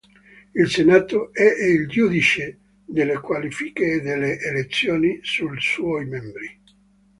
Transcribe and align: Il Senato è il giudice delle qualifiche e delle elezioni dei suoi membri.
Il 0.55 0.67
Senato 0.67 1.31
è 1.31 1.43
il 1.63 1.87
giudice 1.87 2.57
delle 2.85 3.19
qualifiche 3.19 3.83
e 3.97 4.01
delle 4.01 4.39
elezioni 4.39 5.19
dei 5.21 5.59
suoi 5.61 6.07
membri. 6.07 6.59